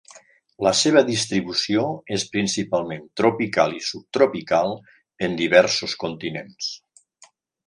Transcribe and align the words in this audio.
La 0.67 0.71
seva 0.77 1.01
distribució 1.09 1.83
és 2.17 2.25
principalment 2.35 3.05
tropical 3.21 3.77
i 3.81 3.85
subtropical, 3.91 4.75
en 5.29 5.37
diversos 5.45 5.97
continents. 6.07 6.73